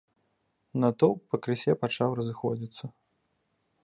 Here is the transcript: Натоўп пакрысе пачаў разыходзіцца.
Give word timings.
Натоўп 0.83 1.19
пакрысе 1.33 1.75
пачаў 1.83 2.09
разыходзіцца. 2.21 2.85